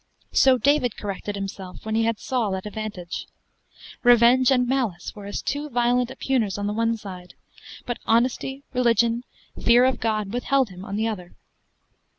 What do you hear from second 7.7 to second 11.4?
but honesty, religion, fear of God, withheld him on the other.